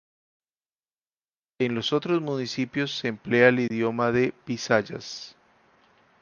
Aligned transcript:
En 1.59 1.75
los 1.75 1.93
otros 1.93 2.21
municipios 2.23 2.97
se 2.97 3.07
emplea 3.07 3.49
el 3.49 3.59
idioma 3.59 4.11
de 4.11 4.33
Visayas. 4.47 5.35